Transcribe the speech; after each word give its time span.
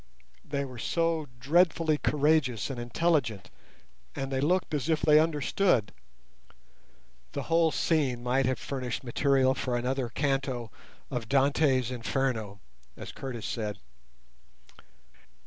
They 0.43 0.65
were 0.65 0.79
so 0.79 1.27
dreadfully 1.39 1.99
courageous 1.99 2.71
and 2.71 2.79
intelligent, 2.79 3.51
and 4.15 4.31
they 4.31 4.41
looked 4.41 4.73
as 4.73 4.89
if 4.89 4.99
they 5.01 5.19
understood. 5.19 5.93
The 7.33 7.43
whole 7.43 7.69
scene 7.69 8.23
might 8.23 8.47
have 8.47 8.57
furnished 8.57 9.03
material 9.03 9.53
for 9.53 9.77
another 9.77 10.09
canto 10.09 10.71
of 11.11 11.29
Dante's 11.29 11.91
"Inferno", 11.91 12.59
as 12.97 13.11
Curtis 13.11 13.45
said. 13.45 13.77